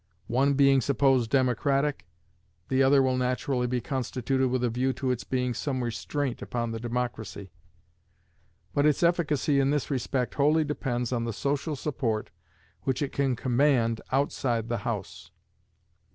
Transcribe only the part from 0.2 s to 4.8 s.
One being supposed democratic, the other will naturally be constituted with a